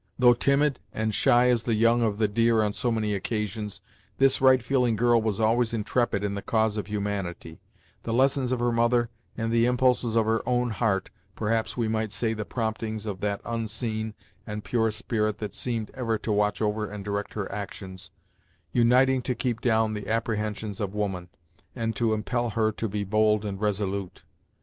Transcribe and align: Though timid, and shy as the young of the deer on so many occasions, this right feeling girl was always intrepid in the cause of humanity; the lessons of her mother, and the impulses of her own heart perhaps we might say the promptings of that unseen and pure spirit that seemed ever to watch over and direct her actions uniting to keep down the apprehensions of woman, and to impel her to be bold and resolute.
Though 0.17 0.33
timid, 0.33 0.79
and 0.91 1.13
shy 1.13 1.49
as 1.51 1.61
the 1.61 1.75
young 1.75 2.01
of 2.01 2.17
the 2.17 2.27
deer 2.27 2.63
on 2.63 2.73
so 2.73 2.91
many 2.91 3.13
occasions, 3.13 3.81
this 4.17 4.41
right 4.41 4.59
feeling 4.63 4.95
girl 4.95 5.21
was 5.21 5.39
always 5.39 5.75
intrepid 5.75 6.23
in 6.23 6.33
the 6.33 6.41
cause 6.41 6.75
of 6.75 6.87
humanity; 6.87 7.61
the 8.01 8.11
lessons 8.11 8.51
of 8.51 8.57
her 8.61 8.71
mother, 8.71 9.11
and 9.37 9.51
the 9.51 9.67
impulses 9.67 10.15
of 10.15 10.25
her 10.25 10.41
own 10.49 10.71
heart 10.71 11.11
perhaps 11.35 11.77
we 11.77 11.87
might 11.87 12.11
say 12.11 12.33
the 12.33 12.45
promptings 12.45 13.05
of 13.05 13.19
that 13.19 13.41
unseen 13.45 14.15
and 14.47 14.63
pure 14.63 14.89
spirit 14.89 15.37
that 15.37 15.53
seemed 15.53 15.91
ever 15.93 16.17
to 16.17 16.31
watch 16.31 16.63
over 16.63 16.89
and 16.89 17.05
direct 17.05 17.35
her 17.35 17.51
actions 17.51 18.09
uniting 18.71 19.21
to 19.21 19.35
keep 19.35 19.61
down 19.61 19.93
the 19.93 20.07
apprehensions 20.07 20.81
of 20.81 20.95
woman, 20.95 21.29
and 21.75 21.95
to 21.95 22.11
impel 22.11 22.49
her 22.49 22.71
to 22.71 22.89
be 22.89 23.03
bold 23.03 23.45
and 23.45 23.61
resolute. 23.61 24.23